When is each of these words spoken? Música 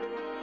Música 0.00 0.33